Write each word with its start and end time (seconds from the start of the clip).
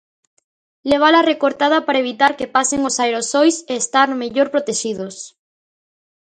Levala 0.89 1.27
recortada 1.31 1.77
para 1.85 2.01
evitar 2.03 2.31
que 2.39 2.51
pasen 2.55 2.81
os 2.89 2.95
aerosois 3.03 3.55
e 3.71 3.73
estar 3.83 4.07
mellor 4.21 4.47
protexidos. 4.55 5.15